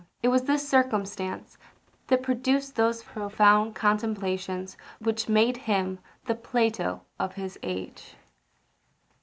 It 0.23 0.29
was 0.29 0.45
this 0.45 0.67
circumstance 0.67 1.59
that 2.07 2.23
produced 2.23 2.75
those 2.75 3.03
profound 3.03 3.75
contemplations 3.75 4.75
which 4.97 5.29
made 5.29 5.57
him 5.69 5.99
the 6.25 6.33
Plato 6.33 7.01
of 7.19 7.35
his 7.35 7.59
age. 7.61 8.15